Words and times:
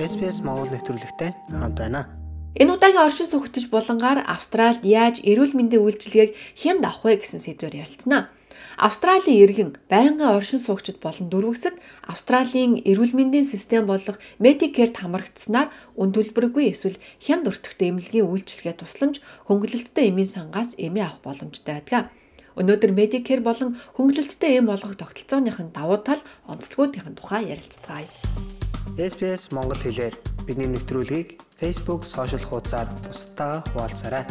SPS 0.00 0.40
Монгол 0.40 0.72
нэвтрүүлэгтэй 0.72 1.36
хамт 1.52 1.76
байна. 1.76 2.08
Энэ 2.56 2.80
удаагийн 2.80 3.04
оршин 3.04 3.28
суугчдж 3.28 3.68
булангаар 3.68 4.24
Австральд 4.24 4.84
яаж 4.88 5.20
эрүүл 5.20 5.52
мэндийн 5.52 5.84
үйлчилгээг 5.84 6.32
хямд 6.56 6.84
авах 6.88 7.04
вэ 7.04 7.20
гэсэн 7.20 7.40
сэдвээр 7.44 7.84
ярилцсанаа. 7.84 8.32
Австралийн 8.80 9.44
иргэн 9.44 9.70
байнгын 9.92 10.32
оршин 10.32 10.60
суугчид 10.64 10.96
болон 11.04 11.28
дөрвөсөд 11.28 11.76
Австралийн 12.08 12.80
эрүүл 12.80 13.12
мэндийн 13.12 13.44
систем 13.44 13.84
болох 13.84 14.16
Medicare-т 14.40 14.96
хамрагдсанаар 14.96 15.68
үн 16.00 16.08
төлбөргүй 16.16 16.72
эсвэл 16.72 16.96
хямд 17.20 17.52
өртөгтэй 17.52 17.92
эмнэлгийн 17.92 18.28
үйлчилгээ 18.32 18.80
тусламж 18.80 19.20
хөнгөлөлттэй 19.48 20.08
эмийн 20.08 20.28
сангаас 20.28 20.72
эмээ 20.80 21.04
авах 21.04 21.20
боломжтой 21.20 21.84
байдаг. 21.84 22.08
Өнөөдөр 22.56 22.92
Medicare 22.96 23.44
болон 23.44 23.76
хөнгөлөлттэй 23.96 24.56
эм 24.56 24.72
болгох 24.72 24.96
тогтолцооных 24.96 25.60
нь 25.60 25.72
давуу 25.72 26.00
тал, 26.00 26.20
онцлогуудын 26.48 27.16
тухай 27.16 27.52
ярилцгаая. 27.52 28.08
SPS 28.96 29.56
Монгол 29.56 29.80
хэлээр 29.80 30.12
бидний 30.44 30.68
нэвтрүүлгийг 30.68 31.40
Facebook 31.56 32.04
сошиал 32.04 32.44
хуудасаар 32.44 32.92
бусдаа 33.00 33.64
хуваалцаарай. 33.72 34.28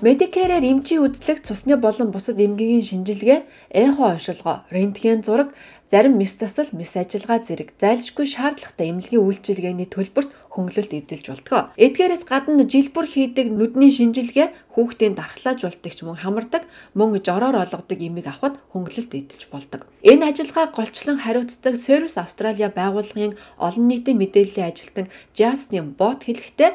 Medicare-ээр 0.00 0.64
эмчийн 0.64 1.04
үзлэг, 1.04 1.44
цусны 1.44 1.76
болон 1.76 2.08
бусад 2.08 2.40
эмгэгийн 2.40 2.80
шинжилгээ, 2.80 3.44
эхо 3.68 4.16
оншилгоо, 4.16 4.64
рентген 4.72 5.20
зураг, 5.20 5.52
зарим 5.90 6.18
мис 6.20 6.36
засал, 6.36 6.68
мис 6.72 6.92
ажиллагаа 6.96 7.40
зэрэг 7.40 7.72
зайлшгүй 7.80 8.26
шаардлагатай 8.28 8.92
эмнэлгийн 8.92 9.24
үйлчилгээний 9.24 9.88
төлбөрт 9.88 10.30
хөнгөлөлт 10.52 10.92
эдэлж 10.92 11.26
болтгоо. 11.32 11.62
Эдгээрээс 11.80 12.24
гадна 12.28 12.64
жил 12.68 12.88
бүр 12.92 13.06
хийдэг 13.08 13.48
нүдний 13.48 13.92
шинжилгээ 13.94 14.48
хүүхдийн 14.76 15.14
дархлаажуулдаг 15.16 15.92
ч 15.94 16.04
мөн 16.04 16.18
хамардаг 16.20 16.62
мөн 16.98 17.22
жороор 17.24 17.56
олгодог 17.62 17.98
имийг 18.00 18.26
авахд 18.28 18.60
хөнгөлөлт 18.72 19.12
эдэлж 19.16 19.48
болдог. 19.48 19.86
Энэ 20.02 20.28
ажиллагааг 20.28 20.76
голчлон 20.76 21.18
хариуцдаг 21.24 21.74
Service 21.78 22.18
Australia 22.20 22.68
байгууллагын 22.68 23.38
олон 23.56 23.84
нийтийн 23.88 24.20
мэдээллийн 24.20 24.68
ажилтан 24.68 25.06
Justin 25.36 25.96
Bot 25.96 26.26
хэлэхдээ 26.26 26.72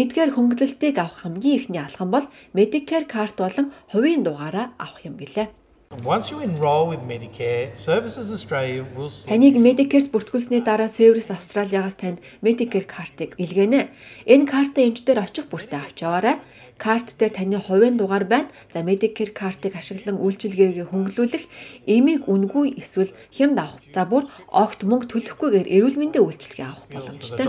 эдгээр 0.00 0.30
хөнгөлөлтийг 0.34 0.96
авах 1.02 1.26
хамгийн 1.26 1.58
ихний 1.58 1.82
алхам 1.82 2.08
бол 2.14 2.26
Medicare 2.56 3.04
карт 3.04 3.36
болон 3.42 3.72
хувийн 3.92 4.22
дугаараа 4.24 4.72
авах 4.78 5.02
юм 5.04 5.16
гэлээ. 5.18 5.63
Once 6.02 6.30
you 6.30 6.40
enroll 6.40 6.88
with 6.88 7.00
Medicare, 7.06 7.74
Services 7.76 8.32
Australia 8.32 8.84
will 8.96 9.08
Таныг 9.08 9.54
Medicare-т 9.56 10.10
бүртгүүлсний 10.10 10.60
дараа 10.60 10.88
Service 10.90 11.30
Australia-гаас 11.30 11.94
танд 11.94 12.18
Medicare 12.42 12.84
картыг 12.84 13.38
илгээнэ. 13.38 13.88
Энэ 14.26 14.46
картаа 14.50 14.84
эмчдэр 14.90 15.22
очих 15.22 15.46
бүртээ 15.46 15.78
авч 15.78 16.02
яваарай. 16.02 16.42
Карт 16.78 17.14
дээр 17.14 17.30
таны 17.38 17.58
хувийн 17.62 17.96
дугаар 17.96 18.24
байна. 18.26 18.50
За 18.72 18.82
Medicare 18.82 19.30
картыг 19.30 19.78
ашиглан 19.78 20.18
үйлчилгээгээ 20.18 20.90
хөнгөлүүлэх, 20.90 21.46
эмийг 21.86 22.26
үнгүй 22.26 22.74
эсвэл 22.82 23.14
хямд 23.30 23.62
авах. 23.62 23.78
За 23.94 24.02
бүр 24.02 24.26
огт 24.50 24.82
мөнгө 24.82 25.06
төлөхгүйгээр 25.14 25.70
эрүүл 25.70 25.94
мэндийн 25.94 26.26
үйлчилгээ 26.26 26.66
авах 26.66 26.90
боломжтой. 26.90 27.46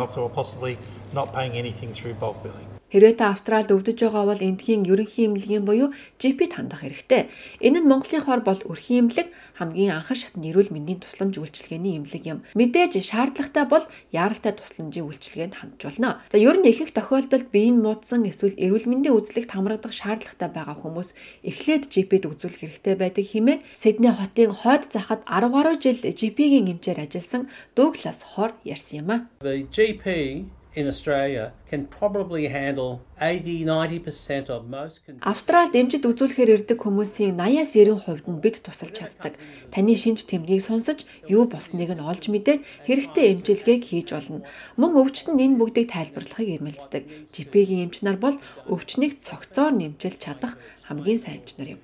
Хэрвээ 2.96 3.20
та 3.20 3.36
Австралид 3.36 3.76
өвдөж 3.76 4.08
байгаа 4.08 4.24
бол 4.24 4.40
эндхийн 4.40 4.88
ерөнхий 4.88 5.28
эмнэлгийн 5.28 5.68
буюу 5.68 5.92
GP-д 6.16 6.56
хандах 6.56 6.80
хэрэгтэй. 6.80 7.28
Энэ 7.60 7.84
нь 7.84 7.90
Монголын 7.92 8.24
хор 8.24 8.40
бол 8.40 8.56
өрхийн 8.56 9.12
эмнэлэг 9.12 9.36
хамгийн 9.60 10.00
анхан 10.00 10.16
шатны 10.16 10.48
эрүүл 10.48 10.72
мэндийн 10.72 11.04
тусламж 11.04 11.36
үйлчилгээний 11.36 12.00
эмнэлэг 12.00 12.24
юм. 12.24 12.48
Мэдээж 12.56 13.04
шаардлагатай 13.04 13.68
бол 13.68 13.84
яаралтай 14.16 14.56
тусламжийн 14.56 15.12
үйлчилгээнд 15.12 15.60
хандж 15.60 15.82
болно. 15.84 16.24
За 16.32 16.40
ер 16.40 16.56
нь 16.56 16.72
ихэнх 16.72 16.96
тохиолдолд 16.96 17.52
биеийн 17.52 17.84
муудсан 17.84 18.24
эсвэл 18.32 18.56
эрүүл 18.56 18.88
мэндийн 18.88 19.12
үзлэгт 19.12 19.52
хамрагдах 19.52 19.92
шаардлагатай 19.92 20.48
байгаа 20.56 20.80
хүмүүс 20.80 21.12
эхлээд 21.44 21.92
GP-д 21.92 22.32
үзүүлэх 22.32 22.80
хэрэгтэй 22.80 22.96
байдаг 22.96 23.28
хэмээн 23.28 23.60
Сидней 23.76 24.16
хотын 24.16 24.56
хойд 24.56 24.88
захад 24.88 25.28
10 25.28 25.52
гаруй 25.52 25.76
жил 25.84 26.00
GP-гийн 26.00 26.72
эмчээр 26.80 27.04
ажилласан 27.04 27.52
Дуглас 27.76 28.24
Хор 28.24 28.56
ярьсан 28.64 29.04
юм 29.04 29.12
а. 29.12 29.18
The 29.44 29.68
GP 29.68 30.48
in 30.76 30.88
Australia 30.88 31.54
can 31.70 31.88
probably 31.88 32.48
handle 32.48 33.02
80-90% 33.20 34.50
of 34.50 34.68
most 34.68 35.02
Австралид 35.22 35.74
эмчит 35.76 36.04
үзүүлэхээр 36.04 36.52
ирдэг 36.56 36.80
хүмүүсийн 36.84 37.40
80-90% 37.40 38.28
нь 38.28 38.44
бид 38.44 38.60
тусалж 38.60 39.00
чаддаг. 39.00 39.40
Таны 39.72 39.96
шинж 39.96 40.28
тэмдгийг 40.28 40.62
сонсож, 40.62 41.08
юу 41.32 41.48
болсныг 41.48 41.96
нь 41.96 42.04
олж 42.04 42.28
мэдээд 42.28 42.62
хэрэгтэй 42.88 43.26
эмчилгээг 43.40 43.82
хийж 43.88 44.12
болно. 44.12 44.44
Мөн 44.76 44.92
өвчтөнд 45.00 45.40
энэ 45.40 45.60
бүгдийг 45.60 45.88
тайлбарлахыг 45.96 46.60
эрмэлздэг. 46.60 47.04
GP-гийн 47.32 47.88
эмч 47.88 48.04
нар 48.04 48.20
бол 48.20 48.36
өвчнийг 48.68 49.24
цогцоор 49.24 49.72
нэмжил 49.72 50.20
чадах 50.20 50.60
хамгийн 50.92 51.20
сайн 51.20 51.40
эмч 51.40 51.56
нар 51.56 51.80
юм. 51.80 51.82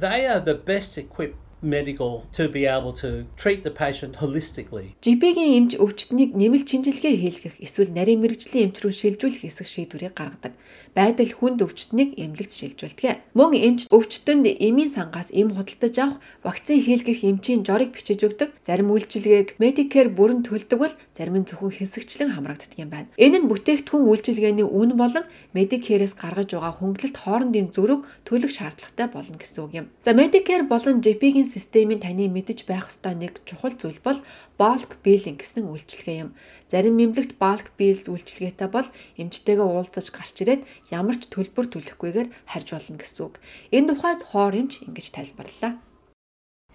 They 0.00 0.24
are 0.24 0.40
the 0.40 0.56
best 0.56 0.96
equipped 0.96 1.51
medical 1.62 2.26
to 2.32 2.48
be 2.48 2.66
able 2.66 2.92
to 2.92 3.24
treat 3.36 3.62
the 3.62 3.70
patient 3.70 4.16
holistically. 4.22 4.94
GP-гийн 5.00 5.52
эмч 5.58 5.72
өвчтнийг 5.78 6.34
нэмэлт 6.34 6.68
шинжилгээ 6.68 7.16
хийлгэх 7.22 7.54
эсвэл 7.62 7.94
нарийн 7.94 8.20
мэрэгжлийн 8.20 8.70
эмч 8.70 8.82
рүү 8.82 8.92
шилжүүлэх 8.92 9.46
хэсэг 9.46 9.66
шийдвэрийг 9.70 10.14
гаргадаг. 10.18 10.52
Байдал 10.92 11.32
хүнд 11.32 11.62
өвчтнийг 11.64 12.18
эмнэлэгт 12.20 12.52
шилжүүлдэг. 12.52 13.32
Мөн 13.32 13.56
эмч 13.56 13.80
өвчтөнд 13.88 14.44
эмийн 14.60 14.90
сангаас 14.92 15.32
эм 15.32 15.54
худалдаж 15.56 15.96
авах, 15.96 16.18
вакцин 16.44 16.84
хийлгэх 16.84 17.24
эмчийн 17.24 17.64
жорыг 17.64 17.96
бичиж 17.96 18.20
өгдөг. 18.26 18.52
Зарим 18.60 18.92
үйлчилгээг 18.92 19.56
Medicare 19.56 20.12
бүрэн 20.12 20.44
төлдөг 20.44 20.78
бол 20.78 20.94
зарим 21.16 21.40
нь 21.40 21.48
зөвхөн 21.48 21.72
хэсэгчлэн 21.72 22.36
хамрагддаг 22.36 22.76
юм 22.76 22.90
байна. 22.92 23.08
Энэ 23.16 23.40
нь 23.40 23.48
бүтээгдэхүүн 23.48 24.04
үйлчилгээний 24.04 24.68
үн 24.68 24.98
болон 25.00 25.24
Medicare-с 25.56 26.12
гаргаж 26.12 26.52
байгаа 26.52 26.76
хөнгөлөлт 26.76 27.16
хоорондын 27.16 27.72
зөрүүг 27.72 28.02
төлөх 28.28 28.52
шаардлагатай 28.52 29.08
болно 29.08 29.36
гэсэн 29.40 29.60
үг 29.64 29.72
юм. 29.72 29.86
За 30.04 30.12
Medicare 30.12 30.68
болон 30.68 31.00
GP-гийн 31.00 31.48
системийн 31.52 32.00
таны 32.00 32.24
мэдэж 32.32 32.64
байх 32.64 32.88
ёстой 32.88 33.14
нэг 33.20 33.44
чухал 33.48 33.76
зүйл 33.76 34.00
бол 34.00 34.18
bulk 34.60 34.90
billing 35.04 35.36
гэсэн 35.36 35.68
үйлчилгээ 35.68 36.18
юм. 36.24 36.30
Зарим 36.72 36.96
эмнэлэгт 36.96 37.36
bulk 37.36 37.76
bills 37.76 38.08
үйлчилгээтэй 38.08 38.68
бол 38.72 38.88
эмчтэйгээ 39.20 39.68
уулзаж 39.68 40.06
гарч 40.16 40.36
ирээд 40.40 40.62
ямар 40.88 41.16
ч 41.20 41.28
төлбөр 41.28 41.66
төлөхгүйгээр 41.68 42.28
харж 42.48 42.68
болно 42.72 42.96
гэсэн 42.96 43.20
үг. 43.28 43.34
Энэ 43.76 43.88
тухайд 43.92 44.20
хоор 44.32 44.54
эмч 44.56 44.72
ингэж 44.86 45.06
тайлбарллаа 45.12 45.72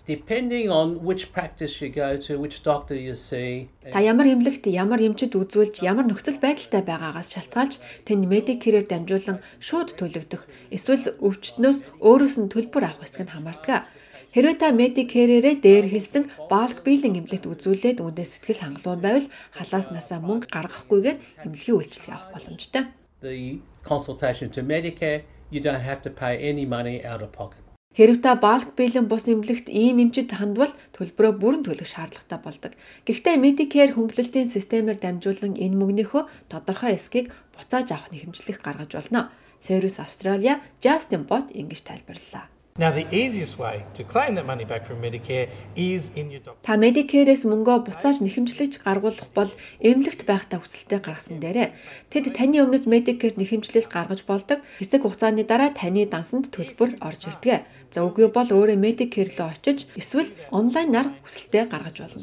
depending 0.07 0.69
on 0.69 1.03
which 1.03 1.33
practice 1.33 1.81
you 1.81 1.89
go 1.89 2.17
to, 2.17 2.39
which 2.39 2.63
doctor 2.63 2.95
you 2.95 3.15
see. 3.15 3.67
Та 3.91 3.99
ямар 3.99 4.25
эмнэлэгт 4.31 4.65
ямар 4.71 5.03
эмчит 5.03 5.35
үзүүлж, 5.35 5.83
ямар 5.83 6.07
нөхцөл 6.07 6.39
байдалтай 6.39 6.81
байгаагаас 6.88 7.35
шалтгаалж 7.35 7.73
танд 8.07 8.23
Medicare-ээр 8.31 8.88
дамжуулан 8.88 9.44
шууд 9.59 9.99
төлөгдөх 9.99 10.47
эсвэл 10.71 11.19
өвчтнөөс 11.19 11.99
өөрөөс 11.99 12.35
нь 12.39 12.51
төлбөр 12.51 12.83
авах 12.88 13.03
хэсэг 13.03 13.27
нь 13.27 13.33
хамаардаг. 13.35 13.91
Хэрвээ 14.35 14.55
та 14.59 14.75
Medicare-ээрээ 14.75 15.55
дээр 15.63 15.85
хэлсэн 15.88 16.23
bulk 16.51 16.83
billing 16.83 17.15
эмнэлэгт 17.23 17.47
үзүүлээд 17.47 18.03
үүндээ 18.03 18.27
сэтгэл 18.27 18.63
хангалуун 18.63 19.01
байвал 19.01 19.27
халааснасаа 19.55 20.19
мөнгө 20.19 20.51
гаргахгүйгээр 20.51 21.17
эмнэлгийн 21.47 21.77
үйлчилгээ 21.79 22.15
авах 22.15 22.33
боломжтой. 22.35 22.83
The 23.23 23.63
consultation 23.88 24.51
to 24.51 24.61
Medicare 24.61 25.23
you 25.49 25.63
don't 25.63 25.81
have 25.81 26.03
to 26.03 26.11
pay 26.11 26.35
any 26.38 26.65
money 26.67 26.99
out 27.07 27.23
of 27.23 27.31
pocket. 27.31 27.63
Хэрв 27.97 28.21
та 28.21 28.35
bulk 28.38 28.75
billing 28.77 29.07
бус 29.09 29.25
эмнэлэгт 29.25 29.71
ийм 29.73 29.97
эмчид 30.03 30.29
хандвал 30.29 30.69
төлбөрөө 30.94 31.33
бүрэн 31.41 31.63
төлөх 31.65 31.88
шаардлагатай 31.88 32.39
болдог. 32.44 32.73
Гэхдээ 33.07 33.41
Medicare 33.41 33.95
хөнгөлөлтийн 33.95 34.45
системээр 34.53 35.01
дамжуулан 35.01 35.57
энэ 35.57 35.79
мөнгөнийхөө 35.81 36.23
тодорхой 36.51 36.94
эсхийг 36.94 37.33
буцааж 37.57 37.89
авах 37.95 38.13
нэхэмжлэх 38.13 38.61
гаргаж 38.61 38.91
болно. 38.94 39.33
Service 39.57 39.97
Australia 39.97 40.61
Justin 40.83 41.25
Bot 41.25 41.49
ингэж 41.49 41.81
тайлбарллаа. 41.89 42.56
Now 42.79 42.91
the 42.91 43.07
easiest 43.09 43.57
way 43.57 43.83
to 43.95 44.03
claim 44.03 44.35
that 44.35 44.45
money 44.45 44.63
back 44.63 44.85
from 44.85 45.01
Medicare 45.01 45.49
is 45.75 46.11
in 46.15 46.29
your 46.29 46.41
doctor. 46.45 46.61
Та 46.61 46.77
Medicare-ээс 46.77 47.41
мөнгөө 47.49 47.89
буцааж 47.89 48.21
нэхэмжлэж 48.21 48.85
гаргуулах 48.85 49.33
бол 49.33 49.49
эмнэлэгт 49.81 50.29
байхдаа 50.29 50.61
хүсэлтэд 50.61 51.01
гаргасан 51.01 51.41
дээрээ. 51.41 51.73
Тэд 52.13 52.38
таны 52.38 52.61
өмнөс 52.61 52.85
Medicare 52.85 53.33
нэхэмжлэл 53.33 53.89
гаргаж 53.89 54.29
болдог. 54.29 54.61
Хэсэг 54.77 55.01
хугацааны 55.01 55.41
дараа 55.41 55.73
таны 55.73 56.05
дансанд 56.05 56.53
төлбөр 56.53 57.01
орж 57.01 57.25
ирдэг. 57.25 57.65
За 57.89 58.05
үгүй 58.05 58.29
бол 58.29 58.45
өөрөө 58.45 58.77
Medicare 58.77 59.33
рүү 59.33 59.57
очиж 59.57 59.89
эсвэл 59.97 60.29
онлайнаар 60.53 61.18
хүсэлтэд 61.25 61.73
гаргаж 61.73 61.97
болно. 62.06 62.21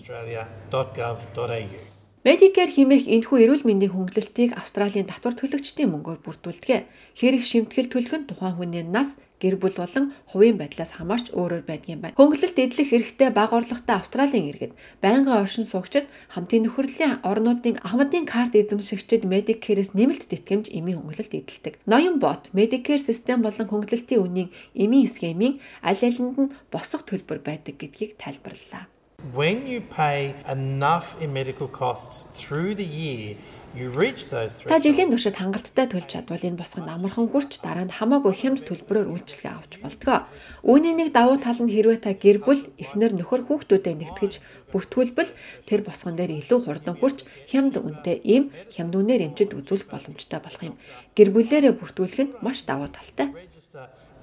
Medicare 2.24 2.72
хэмээх 2.72 3.04
энэхүү 3.04 3.36
эрүүл 3.44 3.68
мэндийн 3.68 3.92
хөнгөлөлтийг 3.92 4.56
Австралийн 4.56 5.04
татвар 5.04 5.36
төлөгчдийн 5.36 5.92
мөнгөөр 5.92 6.24
бүрдүүлдэг. 6.24 6.88
Хэрэг 7.20 7.44
шимтгэл 7.44 7.92
төлөх 7.92 8.16
нь 8.16 8.24
тухайн 8.24 8.56
хүний 8.56 8.80
нас, 8.80 9.20
гэр 9.44 9.60
бүл 9.60 9.76
болон 9.76 10.16
хувийн 10.32 10.56
байдлаас 10.56 10.96
хамаарч 10.96 11.36
өөрөөр 11.36 11.68
байдгийн 11.68 12.00
байна. 12.00 12.16
Хөнгөлөлт 12.16 12.56
эдлэх 12.56 12.88
хэрэгтэй 12.88 13.28
бага 13.28 13.60
орлоготой 13.60 14.00
Австралийн 14.00 14.48
иргэд 14.48 14.72
байнгын 15.04 15.36
оршин 15.36 15.68
суугчид 15.68 16.08
хамтын 16.32 16.64
нөхөрлөлийн 16.64 17.20
орнуудын 17.28 17.84
ахмадын 17.84 18.24
карт 18.24 18.56
эзэмшигчид 18.56 19.28
Medicare-с 19.28 19.92
нэмэлт 19.92 20.24
тэтгэмж 20.24 20.72
эмийн 20.72 21.04
хөнгөлөлт 21.04 21.36
эдэлдэг. 21.36 21.84
Ноён 21.84 22.24
бот 22.24 22.48
Medicare 22.56 23.04
систем 23.04 23.44
болон 23.44 23.68
хөнгөлөлтийн 23.68 24.24
үнийн 24.24 24.48
эмийн 24.72 25.12
схемийн 25.12 25.60
аль 25.84 26.00
алинд 26.00 26.40
нь 26.40 26.54
босох 26.72 27.04
төлбөр 27.04 27.44
байдаг 27.44 27.76
гэдгийг 27.76 28.16
тайлбарллаа. 28.16 28.88
When 29.32 29.66
you 29.66 29.80
pay 29.80 30.34
enough 30.50 31.20
in 31.22 31.32
medical 31.32 31.66
costs 31.66 32.24
through 32.38 32.74
the 32.74 32.84
year, 32.84 33.36
Та 33.74 34.78
жилийн 34.78 35.10
туршид 35.10 35.34
хангалттай 35.34 35.90
төлж 35.90 36.06
чадвал 36.06 36.38
энэ 36.38 36.62
босгонд 36.62 36.94
амархан 36.94 37.26
хүрч 37.26 37.58
дараа 37.58 37.82
нь 37.82 37.90
хамаагүй 37.90 38.30
хямд 38.30 38.62
төлбөрөөр 38.70 39.10
үйлчилгээ 39.10 39.50
авч 39.50 39.72
болдгоо. 39.82 40.30
Үүний 40.62 40.94
нэг 40.94 41.10
давуу 41.10 41.42
тал 41.42 41.58
нь 41.58 41.74
хэрвээ 41.74 42.06
та 42.06 42.14
гэр 42.14 42.38
бүл, 42.46 42.70
эхнэр, 42.78 43.18
нөхөр, 43.18 43.42
хүүхдүүдэд 43.50 43.98
нэгтгэж 43.98 44.32
бүртгүүлбэл 44.70 45.34
тэр 45.66 45.80
босгон 45.82 46.14
дээр 46.14 46.38
илүү 46.38 46.58
хурдан 46.62 46.94
хүрч 47.02 47.26
хямд 47.50 47.74
үнэтэй 47.82 48.22
ийм 48.22 48.54
хямд 48.70 48.94
үнээр 48.94 49.34
эмчит 49.34 49.58
үзүүлэх 49.58 49.90
боломжтой 49.90 50.38
болох 50.38 50.62
юм. 50.62 50.78
Гэр 51.18 51.34
бүлээрээ 51.34 51.74
бүртгүүлэх 51.74 52.20
нь 52.30 52.34
маш 52.46 52.62
давуу 52.62 52.94
талтай. 52.94 53.34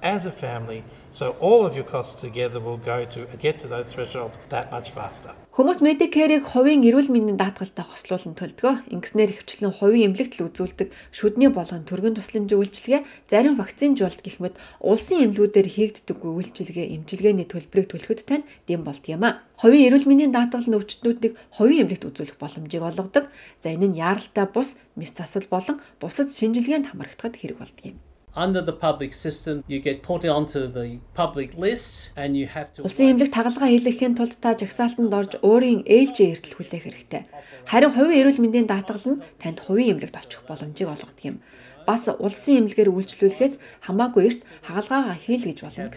As 0.02 0.26
a 0.26 0.32
family, 0.32 0.82
so 1.12 1.36
all 1.38 1.62
of 1.62 1.76
your 1.76 1.86
costs 1.86 2.18
together 2.18 2.58
will 2.58 2.80
go 2.80 3.04
to 3.04 3.22
get 3.38 3.60
to 3.60 3.68
those 3.68 3.92
thresholds 3.92 4.40
that 4.48 4.72
much 4.72 4.90
faster. 4.90 5.30
Хүмүүс 5.52 5.84
Medicare-ийг 5.84 6.48
хувийн 6.48 6.80
эрүүл 6.80 7.12
мэндийн 7.12 7.36
даатгалтай 7.36 7.84
хослуулан 7.84 8.32
төлдгөө. 8.40 8.88
Ингэснээр 8.88 9.36
хвчлэн 9.36 9.76
хувийн 9.76 10.16
эмнэлэгт 10.16 10.40
л 10.40 10.48
үзүүлдэг 10.48 10.88
шүдний 11.12 11.52
болгон 11.52 11.84
төргөн 11.84 12.16
тусламжийн 12.16 12.56
үйлчилгээ, 12.56 13.04
зарим 13.28 13.60
вакцинжуулалт 13.60 14.24
гэх 14.24 14.40
мэт 14.40 14.56
улсын 14.80 15.28
эмнэлгүүдээр 15.28 15.68
хийгддэг 15.68 16.24
үйлчилгээ, 16.24 16.96
эмчилгээний 16.96 17.44
төлбөрийг 17.44 17.84
төлөхөд 17.92 18.24
тань 18.24 18.48
дэм 18.64 18.80
болд 18.80 19.04
юм 19.12 19.28
а. 19.28 19.44
Хувийн 19.60 19.92
эрүүл 19.92 20.08
мэндийн 20.08 20.32
даатгал 20.32 20.64
нь 20.64 20.72
өвчтнүүдийг 20.80 21.36
хувийн 21.52 21.84
эмнэлэгт 21.84 22.08
үзүүлэх 22.08 22.40
боломжийг 22.40 22.80
олгодог. 22.88 23.28
За 23.60 23.76
энэ 23.76 23.92
нь 23.92 24.00
яаралтай 24.00 24.48
бус, 24.48 24.80
мис 24.96 25.12
засал 25.12 25.44
болон 25.52 25.84
бусад 26.00 26.32
шинжилгээнд 26.32 26.96
хамрагдахад 26.96 27.36
хэрэг 27.36 27.60
болдог 27.60 27.92
юм. 27.92 28.00
Under 28.34 28.62
the 28.62 28.72
public 28.72 29.12
system, 29.12 29.62
you 29.68 29.78
get 29.78 30.02
put 30.02 30.24
onto 30.24 30.66
the 30.66 30.98
public 31.12 31.54
list 31.58 32.12
and 32.16 32.34
you 32.34 32.46
have 32.46 32.72
to 32.72 32.80
Улсын 32.80 33.12
эмнэлэг 33.12 33.28
тагалгаа 33.28 33.68
хийлгэхийн 33.68 34.16
тулд 34.16 34.40
та 34.40 34.56
жагсаалтанд 34.56 35.12
орж 35.12 35.32
өөрийн 35.44 35.84
ээлжийн 35.84 36.32
эрдэл 36.32 36.56
хүлээх 36.56 36.84
хэрэгтэй. 36.88 37.28
Харин 37.68 37.92
хувийн 37.92 38.24
эрүүл 38.24 38.40
мэндийн 38.40 38.64
даатгал 38.72 39.04
нь 39.04 39.20
танд 39.36 39.60
хувийн 39.60 40.00
эмнэлэгт 40.00 40.16
очих 40.16 40.40
боломжийг 40.48 40.88
олгодог 40.88 41.20
юм. 41.28 41.44
Бас 41.86 42.08
улсын 42.08 42.66
эмнэлгээр 42.66 42.90
үйлчлүүлэхээс 42.92 43.54
хамаагүй 43.86 44.22
эрт 44.28 44.40
хагалгаагаа 44.66 45.16
хийлгэж 45.18 45.58
болно 45.62 45.88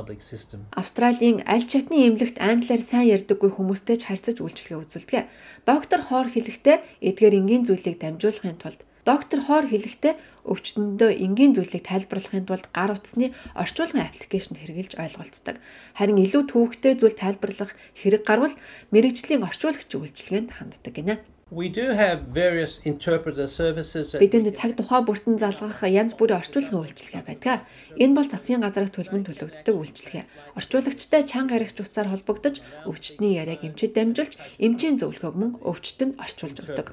have 0.00 0.06
the 0.06 0.14
гэсэн. 0.14 0.60
Австралийн 0.76 1.42
аль 1.46 1.66
чатны 1.66 2.06
эмнэлэгт 2.08 2.38
англиар 2.40 2.82
сайн 2.82 3.10
ярьдаггүй 3.16 3.50
хүмүүстэй 3.54 3.96
ч 4.00 4.08
харьцаж 4.08 4.40
үйлчлэгээ 4.40 4.80
үзүүлдэг. 4.80 5.26
Доктор 5.66 6.00
Хоор 6.00 6.28
хэлэхдээ 6.30 6.76
эдгээр 7.08 7.38
энгийн 7.40 7.64
зүйлийг 7.66 7.98
дамжуулахын 8.00 8.58
тулд 8.62 8.80
доктор 9.04 9.40
Хоор 9.44 9.66
хэлэхдээ 9.68 10.14
өвчтөндөө 10.44 11.10
энгийн 11.24 11.52
зүйлийг 11.56 11.84
тайлбарлахын 11.84 12.46
тулд 12.48 12.66
гар 12.72 12.92
утасны 12.94 13.32
орчуулгын 13.56 14.06
аппликейшн 14.08 14.56
хэрэгжилж 14.56 14.94
ойлголцдог. 15.00 15.56
Харин 15.96 16.20
илүү 16.20 16.42
төвөгтэй 16.48 16.94
зүйл 16.96 17.16
тайлбарлах 17.16 17.72
хэрэг 17.96 18.22
гарвал 18.24 18.54
мэрэгжлийн 18.92 19.44
орчуулагч 19.44 19.90
үйлчилгээнд 19.90 20.50
ханддаг 20.56 20.94
гинэ. 20.94 21.14
We 21.52 21.68
do 21.68 21.90
have 21.90 22.20
various 22.32 22.78
interpreter 22.86 23.48
services. 23.48 24.14
Бидэнд 24.14 24.54
цаг 24.54 24.78
тухай 24.78 25.02
бүртэн 25.02 25.34
залгах 25.34 25.82
янз 25.82 26.14
бүрийн 26.14 26.38
орчуулгын 26.38 26.78
үйлчилгээ 26.78 27.26
байдаг. 27.26 27.66
Энэ 27.98 28.14
бол 28.14 28.30
засгийн 28.30 28.62
газраас 28.62 28.94
төлбөнд 28.94 29.26
төлөгддөг 29.26 29.74
үйлчилгээ. 29.74 30.54
Орчуулагчтай 30.54 31.26
чанга 31.26 31.58
яригч 31.58 31.82
утсаар 31.82 32.06
холбогдож, 32.06 32.62
өвчтний 32.86 33.34
яриаг 33.42 33.66
эмчид 33.66 33.98
дамжуулж, 33.98 34.38
эмчийн 34.62 35.02
зөвлөгөөг 35.02 35.34
мөн 35.34 35.52
өвчтөнд 35.66 36.22
орчуулж 36.22 36.62
өгдөг. 36.70 36.86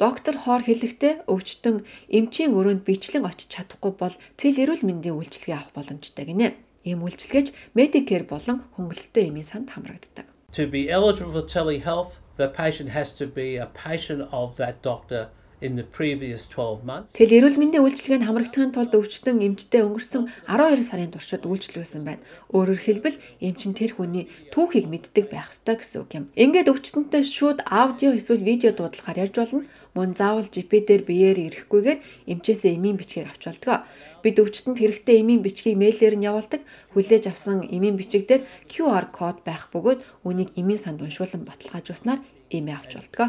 Доктор 0.00 0.34
Хоор 0.40 0.62
хэлэхдээ 0.64 1.28
өвчтөн 1.28 1.84
эмчийн 2.08 2.56
өрөөнд 2.56 2.88
бичлэн 2.88 3.28
очиж 3.28 3.60
чадахгүй 3.60 3.92
бол 3.92 4.16
цэл 4.40 4.56
эрүүл 4.56 4.88
мэндийн 4.88 5.20
үйлчилгээ 5.20 5.52
авах 5.52 5.76
боломжтой 5.76 6.24
гинэ. 6.24 6.56
Ийм 6.88 7.04
үйлчилгээч 7.04 7.76
Medicare 7.76 8.24
болон 8.24 8.64
хөнгөлөлттэй 8.72 9.28
эмийн 9.28 9.44
санд 9.44 9.68
хамрагддаг. 9.68 10.29
To 10.54 10.66
be 10.66 10.90
eligible 10.90 11.32
for 11.32 11.46
telehealth, 11.46 12.14
the 12.36 12.48
patient 12.48 12.90
has 12.90 13.12
to 13.12 13.26
be 13.26 13.56
a 13.56 13.66
patient 13.66 14.28
of 14.32 14.56
that 14.56 14.82
doctor 14.82 15.28
in 15.60 15.76
the 15.76 15.84
previous 15.84 16.48
12 16.48 16.82
months. 16.84 17.12
Тэгэл 17.14 17.38
эрүүл 17.38 17.60
мэндийн 17.60 17.84
үйлчилгээнд 17.84 18.26
хамрагдахын 18.26 18.72
тулд 18.74 18.96
өвчтөн 18.96 19.44
эмчтэй 19.46 19.84
өнгөрсөн 19.86 20.26
12 20.48 20.82
сарын 20.88 21.12
туршид 21.14 21.46
үйлчлүүлсэн 21.46 22.02
байна. 22.02 22.24
Өөрөөр 22.50 22.80
хэлбэл 22.80 23.20
эмч 23.44 23.60
нь 23.68 23.78
тэр 23.78 23.94
хүний 23.94 24.26
түүхийг 24.50 24.90
мэддэг 24.90 25.30
байх 25.30 25.52
ёстой 25.52 25.78
гэсэн 25.78 26.02
үг 26.02 26.10
юм. 26.18 26.24
Ингээд 26.34 26.72
өвчтөнтэй 26.72 27.22
шууд 27.22 27.60
аудио 27.68 28.16
эсвэл 28.16 28.42
видео 28.42 28.72
дуудлагаар 28.74 29.22
ярьж 29.28 29.36
болно. 29.36 29.68
Мөн 29.94 30.16
заавал 30.16 30.48
GP 30.48 30.72
дээр 30.88 31.02
биеэр 31.06 31.38
ирэхгүйгээр 31.46 31.98
эмчээсээ 32.26 32.74
эмийн 32.74 32.96
бичгийг 32.98 33.28
авч 33.30 33.46
болдгоо. 33.46 33.84
Бид 34.22 34.36
өвчтөнд 34.36 34.76
хэрэгтэй 34.76 35.24
эмийн 35.24 35.40
бичгийг 35.40 35.80
мэйлээр 35.80 36.16
нь 36.20 36.28
явуулдаг. 36.28 36.60
Хүлээж 36.92 37.24
авсан 37.32 37.64
эмийн 37.64 37.96
бичиг 37.96 38.28
дээр 38.28 38.44
QR 38.68 39.08
код 39.08 39.40
байх 39.44 39.72
бөгөөд 39.72 40.00
үнийг 40.28 40.52
эмийн 40.60 40.80
санд 40.80 41.00
уншуулан 41.00 41.48
баталгаажуулснаар 41.48 42.20
эмээ 42.52 42.76
авч 42.76 42.92
болдгоо. 43.00 43.28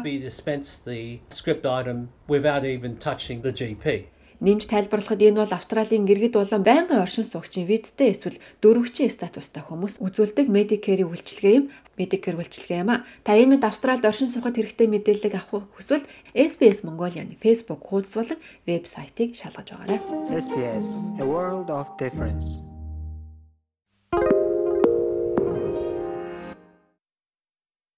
Нэмж 4.42 4.66
тайлбарлахад 4.66 5.22
энэ 5.22 5.38
бол 5.38 5.54
Австралийн 5.54 6.02
гэргэд 6.02 6.34
болон 6.34 6.66
байнгын 6.66 6.98
оршин 6.98 7.22
суугчийн 7.22 7.70
визтэй 7.70 8.10
эсвэл 8.10 8.42
дөрвөгчийн 8.58 9.06
статустай 9.06 9.62
хүмүүс 9.62 10.02
үзүүлдэг 10.02 10.50
Medicare 10.50 11.06
үйлчилгээ 11.06 11.54
юм. 11.62 11.70
Medicare 11.94 12.34
үйлчилгээ 12.42 12.82
юм 12.82 12.90
а. 12.90 13.06
Та 13.22 13.38
энэ 13.38 13.54
мэд 13.54 13.70
Австралид 13.70 14.02
оршин 14.02 14.26
суугаад 14.26 14.58
хэрэгтэй 14.58 14.90
мэдээлэл 14.90 15.38
авах 15.38 15.70
хүсвэл 15.70 16.02
SBS 16.34 16.82
Mongolian 16.82 17.38
Facebook 17.38 17.86
хуудас 17.86 18.18
болон 18.18 18.42
вебсайтыг 18.66 19.38
шалгаж 19.38 19.78
байгаарай. 19.78 20.02
SBS 20.34 20.98
A 21.22 21.24
World 21.24 21.70
of 21.70 21.86
Difference 22.02 22.71